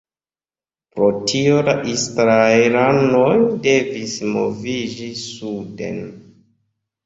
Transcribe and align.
Pro 0.95 1.09
tio 1.31 1.59
la 1.67 1.75
israelanoj 1.91 3.29
devis 3.69 4.19
moviĝi 4.35 5.15
suden. 5.29 6.05